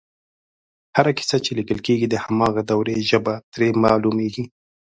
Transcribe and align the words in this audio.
هره 0.95 1.11
کیسه 1.17 1.37
چې 1.45 1.51
لیکل 1.59 1.79
کېږي 1.87 2.07
د 2.09 2.15
هماغې 2.25 2.63
دورې 2.69 2.95
ژبه 3.09 3.33
ترې 3.53 3.67
معلومېږي 3.83 4.43